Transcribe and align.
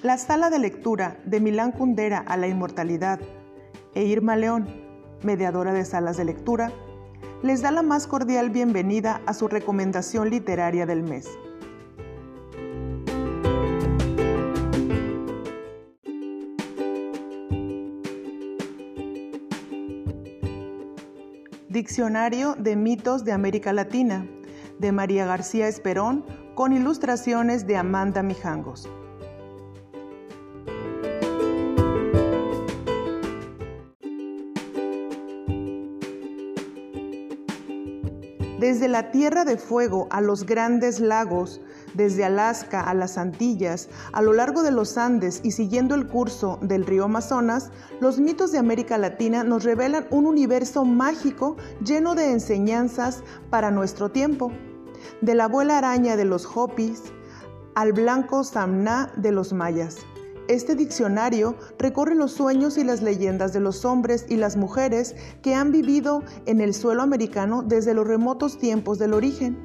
La 0.00 0.16
sala 0.16 0.48
de 0.48 0.60
lectura 0.60 1.16
de 1.24 1.40
Milán 1.40 1.72
Kundera 1.72 2.18
a 2.20 2.36
la 2.36 2.46
inmortalidad 2.46 3.18
e 3.96 4.04
Irma 4.04 4.36
León, 4.36 4.68
mediadora 5.24 5.72
de 5.72 5.84
salas 5.84 6.16
de 6.16 6.24
lectura, 6.24 6.70
les 7.42 7.62
da 7.62 7.72
la 7.72 7.82
más 7.82 8.06
cordial 8.06 8.50
bienvenida 8.50 9.20
a 9.26 9.34
su 9.34 9.48
recomendación 9.48 10.30
literaria 10.30 10.86
del 10.86 11.02
mes. 11.02 11.28
Diccionario 21.68 22.54
de 22.54 22.76
mitos 22.76 23.24
de 23.24 23.32
América 23.32 23.72
Latina, 23.72 24.24
de 24.78 24.92
María 24.92 25.26
García 25.26 25.66
Esperón, 25.66 26.24
con 26.54 26.72
ilustraciones 26.72 27.66
de 27.66 27.76
Amanda 27.76 28.22
Mijangos. 28.22 28.88
Desde 38.68 38.88
la 38.88 39.10
Tierra 39.10 39.46
de 39.46 39.56
Fuego 39.56 40.08
a 40.10 40.20
los 40.20 40.44
grandes 40.44 41.00
lagos, 41.00 41.62
desde 41.94 42.26
Alaska 42.26 42.82
a 42.82 42.92
las 42.92 43.16
Antillas, 43.16 43.88
a 44.12 44.20
lo 44.20 44.34
largo 44.34 44.62
de 44.62 44.70
los 44.70 44.98
Andes 44.98 45.40
y 45.42 45.52
siguiendo 45.52 45.94
el 45.94 46.06
curso 46.06 46.58
del 46.60 46.84
río 46.84 47.04
Amazonas, 47.04 47.70
los 47.98 48.20
mitos 48.20 48.52
de 48.52 48.58
América 48.58 48.98
Latina 48.98 49.42
nos 49.42 49.64
revelan 49.64 50.06
un 50.10 50.26
universo 50.26 50.84
mágico 50.84 51.56
lleno 51.82 52.14
de 52.14 52.30
enseñanzas 52.30 53.22
para 53.48 53.70
nuestro 53.70 54.10
tiempo. 54.10 54.52
De 55.22 55.34
la 55.34 55.44
abuela 55.44 55.78
araña 55.78 56.18
de 56.18 56.26
los 56.26 56.46
Hopis 56.54 57.04
al 57.74 57.94
blanco 57.94 58.44
Samná 58.44 59.10
de 59.16 59.32
los 59.32 59.54
mayas. 59.54 59.96
Este 60.48 60.74
diccionario 60.74 61.56
recorre 61.78 62.14
los 62.14 62.32
sueños 62.32 62.78
y 62.78 62.84
las 62.84 63.02
leyendas 63.02 63.52
de 63.52 63.60
los 63.60 63.84
hombres 63.84 64.24
y 64.30 64.36
las 64.36 64.56
mujeres 64.56 65.14
que 65.42 65.54
han 65.54 65.72
vivido 65.72 66.22
en 66.46 66.62
el 66.62 66.72
suelo 66.72 67.02
americano 67.02 67.62
desde 67.62 67.92
los 67.92 68.06
remotos 68.06 68.56
tiempos 68.56 68.98
del 68.98 69.12
origen. 69.12 69.58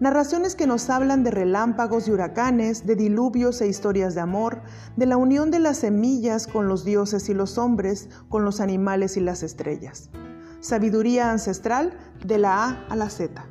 Narraciones 0.00 0.56
que 0.56 0.66
nos 0.66 0.90
hablan 0.90 1.22
de 1.22 1.30
relámpagos 1.30 2.08
y 2.08 2.10
huracanes, 2.10 2.86
de 2.86 2.96
diluvios 2.96 3.60
e 3.60 3.68
historias 3.68 4.16
de 4.16 4.20
amor, 4.20 4.62
de 4.96 5.06
la 5.06 5.16
unión 5.16 5.52
de 5.52 5.60
las 5.60 5.78
semillas 5.78 6.48
con 6.48 6.66
los 6.66 6.84
dioses 6.84 7.28
y 7.28 7.34
los 7.34 7.56
hombres, 7.56 8.08
con 8.28 8.44
los 8.44 8.60
animales 8.60 9.16
y 9.16 9.20
las 9.20 9.44
estrellas. 9.44 10.10
Sabiduría 10.58 11.30
ancestral 11.30 11.96
de 12.24 12.38
la 12.38 12.64
A 12.64 12.86
a 12.88 12.96
la 12.96 13.10
Z. 13.10 13.44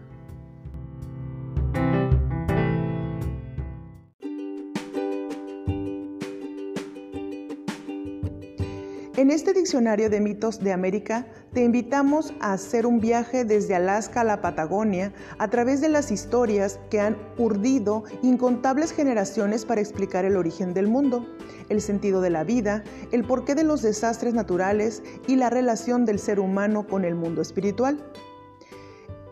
En 9.27 9.31
este 9.31 9.51
diccionario 9.51 10.09
de 10.09 10.21
mitos 10.21 10.61
de 10.61 10.71
América 10.71 11.27
te 11.51 11.61
invitamos 11.61 12.33
a 12.39 12.53
hacer 12.53 12.85
un 12.85 13.01
viaje 13.01 13.43
desde 13.43 13.75
Alaska 13.75 14.21
a 14.21 14.23
la 14.23 14.41
Patagonia 14.41 15.11
a 15.37 15.49
través 15.49 15.81
de 15.81 15.89
las 15.89 16.11
historias 16.11 16.79
que 16.89 17.01
han 17.01 17.17
urdido 17.37 18.05
incontables 18.21 18.93
generaciones 18.93 19.65
para 19.65 19.81
explicar 19.81 20.23
el 20.23 20.37
origen 20.37 20.73
del 20.73 20.87
mundo, 20.87 21.27
el 21.67 21.81
sentido 21.81 22.21
de 22.21 22.29
la 22.29 22.45
vida, 22.45 22.85
el 23.11 23.25
porqué 23.25 23.53
de 23.53 23.65
los 23.65 23.81
desastres 23.81 24.33
naturales 24.33 25.03
y 25.27 25.35
la 25.35 25.49
relación 25.49 26.05
del 26.05 26.19
ser 26.19 26.39
humano 26.39 26.87
con 26.87 27.03
el 27.03 27.15
mundo 27.15 27.41
espiritual. 27.41 28.01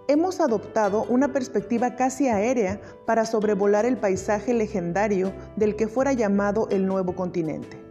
Hemos 0.09 0.41
adoptado 0.41 1.05
una 1.05 1.31
perspectiva 1.31 1.95
casi 1.95 2.27
aérea 2.27 2.81
para 3.05 3.25
sobrevolar 3.25 3.85
el 3.85 3.95
paisaje 3.95 4.53
legendario 4.53 5.31
del 5.55 5.77
que 5.77 5.87
fuera 5.87 6.11
llamado 6.11 6.67
el 6.69 6.85
nuevo 6.85 7.15
continente. 7.15 7.84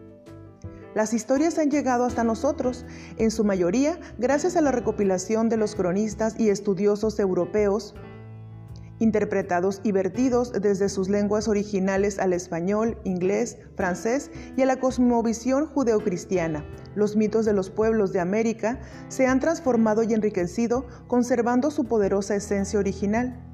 Las 0.95 1.13
historias 1.13 1.59
han 1.59 1.71
llegado 1.71 2.05
hasta 2.05 2.23
nosotros, 2.23 2.87
en 3.19 3.33
su 3.33 3.45
mayoría 3.45 3.99
gracias 4.19 4.57
a 4.57 4.61
la 4.61 4.71
recopilación 4.71 5.49
de 5.49 5.57
los 5.57 5.75
cronistas 5.75 6.39
y 6.39 6.51
estudiosos 6.51 7.19
europeos, 7.19 7.97
interpretados 9.01 9.81
y 9.83 9.91
vertidos 9.91 10.53
desde 10.53 10.89
sus 10.89 11.09
lenguas 11.09 11.49
originales 11.49 12.21
al 12.21 12.33
español, 12.33 12.97
inglés, 13.03 13.59
francés 13.77 14.31
y 14.57 14.63
a 14.63 14.67
la 14.67 14.79
cosmovisión 14.79 15.67
judeocristiana. 15.67 16.65
Los 16.95 17.17
mitos 17.17 17.45
de 17.45 17.55
los 17.55 17.71
pueblos 17.71 18.13
de 18.13 18.21
América 18.21 18.79
se 19.09 19.27
han 19.27 19.41
transformado 19.41 20.05
y 20.05 20.15
enriquecido 20.15 20.87
conservando 21.09 21.73
su 21.73 21.87
poderosa 21.87 22.37
esencia 22.37 22.79
original. 22.79 23.54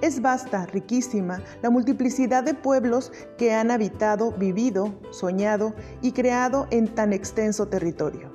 Es 0.00 0.20
vasta, 0.20 0.66
riquísima, 0.66 1.42
la 1.62 1.70
multiplicidad 1.70 2.42
de 2.44 2.54
pueblos 2.54 3.12
que 3.38 3.52
han 3.52 3.70
habitado, 3.70 4.32
vivido, 4.32 4.94
soñado 5.10 5.74
y 6.02 6.12
creado 6.12 6.66
en 6.70 6.88
tan 6.88 7.12
extenso 7.12 7.68
territorio. 7.68 8.30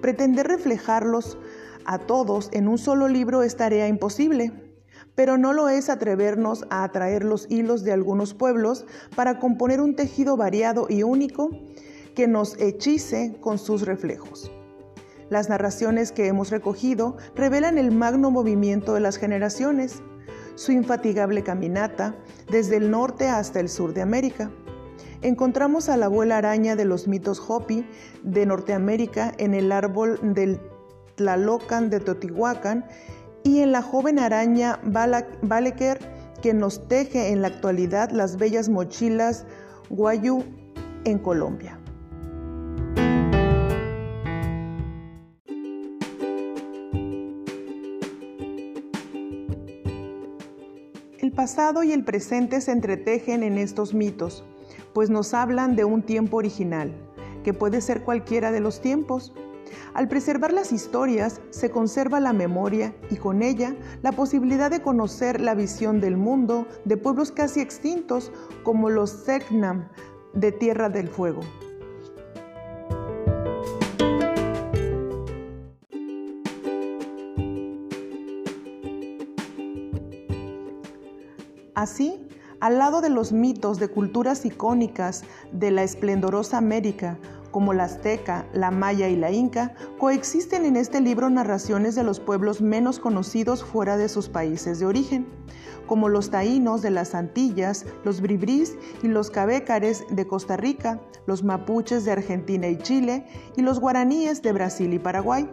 Pretender 0.00 0.48
reflejarlos 0.48 1.38
a 1.84 1.98
todos 1.98 2.48
en 2.52 2.68
un 2.68 2.78
solo 2.78 3.08
libro 3.08 3.42
es 3.42 3.56
tarea 3.56 3.88
imposible, 3.88 4.52
pero 5.14 5.38
no 5.38 5.52
lo 5.52 5.68
es 5.68 5.88
atrevernos 5.88 6.64
a 6.70 6.82
atraer 6.82 7.24
los 7.24 7.46
hilos 7.50 7.84
de 7.84 7.92
algunos 7.92 8.34
pueblos 8.34 8.84
para 9.14 9.38
componer 9.38 9.80
un 9.80 9.94
tejido 9.94 10.36
variado 10.36 10.86
y 10.88 11.02
único 11.02 11.50
que 12.14 12.26
nos 12.26 12.58
hechice 12.60 13.36
con 13.40 13.58
sus 13.58 13.82
reflejos. 13.82 14.50
Las 15.30 15.48
narraciones 15.48 16.12
que 16.12 16.26
hemos 16.26 16.50
recogido 16.50 17.16
revelan 17.34 17.78
el 17.78 17.92
magno 17.92 18.30
movimiento 18.30 18.94
de 18.94 19.00
las 19.00 19.16
generaciones, 19.16 20.02
su 20.54 20.72
infatigable 20.72 21.42
caminata 21.42 22.14
desde 22.50 22.76
el 22.76 22.90
norte 22.90 23.28
hasta 23.28 23.60
el 23.60 23.68
sur 23.68 23.94
de 23.94 24.02
América. 24.02 24.50
Encontramos 25.22 25.88
a 25.88 25.96
la 25.96 26.06
abuela 26.06 26.38
araña 26.38 26.76
de 26.76 26.84
los 26.84 27.08
mitos 27.08 27.42
Hopi 27.46 27.86
de 28.22 28.46
Norteamérica 28.46 29.32
en 29.38 29.54
el 29.54 29.72
árbol 29.72 30.18
del 30.22 30.60
Tlalocan 31.14 31.90
de 31.90 32.00
Teotihuacán 32.00 32.84
y 33.42 33.60
en 33.60 33.72
la 33.72 33.82
joven 33.82 34.18
araña 34.18 34.80
Baleker 34.84 35.98
que 36.42 36.52
nos 36.52 36.88
teje 36.88 37.30
en 37.32 37.42
la 37.42 37.48
actualidad 37.48 38.10
las 38.10 38.36
bellas 38.36 38.68
mochilas 38.68 39.46
Guayú 39.88 40.44
en 41.04 41.18
Colombia. 41.18 41.78
Pasado 51.32 51.82
y 51.82 51.92
el 51.92 52.04
presente 52.04 52.60
se 52.60 52.72
entretejen 52.72 53.42
en 53.42 53.58
estos 53.58 53.94
mitos, 53.94 54.44
pues 54.92 55.10
nos 55.10 55.34
hablan 55.34 55.76
de 55.76 55.84
un 55.84 56.02
tiempo 56.02 56.38
original, 56.38 56.92
que 57.42 57.54
puede 57.54 57.80
ser 57.80 58.02
cualquiera 58.02 58.52
de 58.52 58.60
los 58.60 58.80
tiempos. 58.80 59.32
Al 59.94 60.08
preservar 60.08 60.52
las 60.52 60.72
historias 60.72 61.40
se 61.50 61.70
conserva 61.70 62.20
la 62.20 62.32
memoria 62.32 62.94
y 63.10 63.16
con 63.16 63.42
ella 63.42 63.74
la 64.02 64.12
posibilidad 64.12 64.70
de 64.70 64.82
conocer 64.82 65.40
la 65.40 65.54
visión 65.54 66.00
del 66.00 66.16
mundo 66.16 66.66
de 66.84 66.96
pueblos 66.96 67.32
casi 67.32 67.60
extintos 67.60 68.32
como 68.62 68.90
los 68.90 69.10
Selknam 69.10 69.88
de 70.32 70.52
Tierra 70.52 70.88
del 70.88 71.08
Fuego. 71.08 71.40
Así, 81.84 82.26
al 82.60 82.78
lado 82.78 83.02
de 83.02 83.10
los 83.10 83.32
mitos 83.32 83.78
de 83.78 83.88
culturas 83.88 84.46
icónicas 84.46 85.22
de 85.52 85.70
la 85.70 85.82
esplendorosa 85.82 86.56
América, 86.56 87.18
como 87.50 87.74
la 87.74 87.84
azteca, 87.84 88.46
la 88.54 88.70
maya 88.70 89.10
y 89.10 89.16
la 89.16 89.30
inca, 89.30 89.74
coexisten 89.98 90.64
en 90.64 90.76
este 90.76 91.02
libro 91.02 91.28
narraciones 91.28 91.94
de 91.94 92.02
los 92.02 92.20
pueblos 92.20 92.62
menos 92.62 92.98
conocidos 92.98 93.62
fuera 93.62 93.98
de 93.98 94.08
sus 94.08 94.30
países 94.30 94.78
de 94.78 94.86
origen, 94.86 95.26
como 95.86 96.08
los 96.08 96.30
taínos 96.30 96.80
de 96.80 96.90
las 96.90 97.14
Antillas, 97.14 97.84
los 98.02 98.22
bribrís 98.22 98.78
y 99.02 99.08
los 99.08 99.28
cabécares 99.28 100.04
de 100.08 100.26
Costa 100.26 100.56
Rica, 100.56 101.02
los 101.26 101.44
mapuches 101.44 102.06
de 102.06 102.12
Argentina 102.12 102.66
y 102.66 102.78
Chile 102.78 103.26
y 103.58 103.60
los 103.60 103.78
guaraníes 103.78 104.40
de 104.40 104.52
Brasil 104.52 104.90
y 104.94 104.98
Paraguay. 104.98 105.46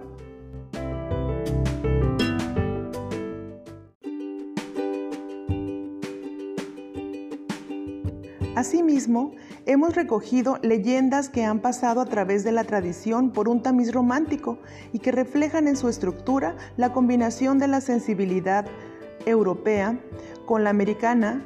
Asimismo, 8.62 9.32
hemos 9.66 9.96
recogido 9.96 10.60
leyendas 10.62 11.30
que 11.30 11.44
han 11.44 11.62
pasado 11.62 12.00
a 12.00 12.06
través 12.06 12.44
de 12.44 12.52
la 12.52 12.64
tradición 12.64 13.32
por 13.32 13.50
un 13.50 13.64
tamiz 13.64 13.92
romántico 13.92 14.60
y 14.94 15.00
que 15.00 15.12
reflejan 15.12 15.68
en 15.68 15.76
su 15.76 15.90
estructura 15.90 16.56
la 16.78 16.94
combinación 16.94 17.58
de 17.58 17.68
la 17.68 17.82
sensibilidad 17.82 18.68
europea 19.26 20.00
con 20.46 20.64
la 20.64 20.70
americana, 20.70 21.44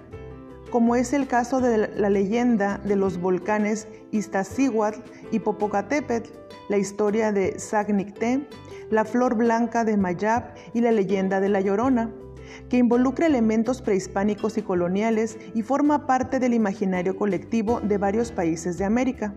como 0.69 0.95
es 0.95 1.13
el 1.13 1.27
caso 1.27 1.61
de 1.61 1.89
la 1.95 2.09
leyenda 2.09 2.79
de 2.83 2.95
los 2.95 3.19
volcanes 3.19 3.87
Iztaccíhuatl 4.11 4.99
y 5.31 5.39
Popocatépetl, 5.39 6.29
la 6.69 6.77
historia 6.77 7.31
de 7.31 7.59
Sagnicté, 7.59 8.47
la 8.89 9.05
flor 9.05 9.35
blanca 9.35 9.83
de 9.83 9.97
Mayab 9.97 10.53
y 10.73 10.81
la 10.81 10.91
leyenda 10.91 11.39
de 11.39 11.49
la 11.49 11.61
Llorona. 11.61 12.11
que 12.69 12.77
involucra 12.77 13.25
elementos 13.25 13.81
prehispánicos 13.81 14.57
y 14.57 14.61
coloniales 14.61 15.37
y 15.53 15.61
forma 15.61 16.05
parte 16.05 16.39
del 16.39 16.53
imaginario 16.53 17.17
colectivo 17.17 17.81
de 17.81 17.97
varios 17.97 18.31
países 18.31 18.77
de 18.77 18.85
América. 18.85 19.33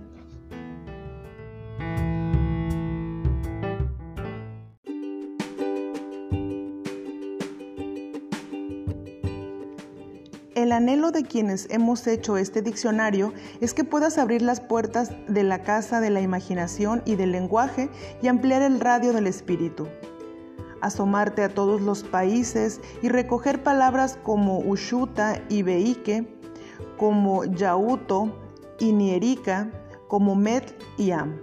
El 10.68 10.72
anhelo 10.72 11.12
de 11.12 11.22
quienes 11.22 11.66
hemos 11.70 12.06
hecho 12.06 12.36
este 12.36 12.60
diccionario 12.60 13.32
es 13.62 13.72
que 13.72 13.84
puedas 13.84 14.18
abrir 14.18 14.42
las 14.42 14.60
puertas 14.60 15.10
de 15.26 15.42
la 15.42 15.62
casa 15.62 16.02
de 16.02 16.10
la 16.10 16.20
imaginación 16.20 17.00
y 17.06 17.16
del 17.16 17.32
lenguaje 17.32 17.88
y 18.20 18.28
ampliar 18.28 18.60
el 18.60 18.78
radio 18.78 19.14
del 19.14 19.26
espíritu. 19.26 19.88
Asomarte 20.82 21.42
a 21.42 21.48
todos 21.48 21.80
los 21.80 22.04
países 22.04 22.82
y 23.00 23.08
recoger 23.08 23.62
palabras 23.62 24.18
como 24.22 24.58
Ushuta 24.58 25.42
y 25.48 25.62
Beike, 25.62 26.28
como 26.98 27.46
Yauto 27.46 28.38
y 28.78 28.92
Nierica, 28.92 29.70
como 30.06 30.34
Met 30.34 30.78
y 30.98 31.12
Am. 31.12 31.40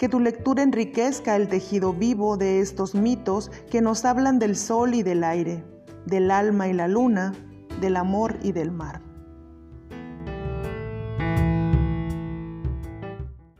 Que 0.00 0.08
tu 0.08 0.18
lectura 0.18 0.64
enriquezca 0.64 1.36
el 1.36 1.46
tejido 1.46 1.92
vivo 1.92 2.36
de 2.36 2.58
estos 2.58 2.96
mitos 2.96 3.52
que 3.70 3.80
nos 3.80 4.04
hablan 4.04 4.40
del 4.40 4.56
sol 4.56 4.94
y 4.94 5.04
del 5.04 5.22
aire, 5.22 5.62
del 6.06 6.32
alma 6.32 6.66
y 6.66 6.72
la 6.72 6.88
luna, 6.88 7.34
del 7.82 7.96
amor 7.96 8.38
y 8.42 8.52
del 8.52 8.70
mar. 8.70 9.11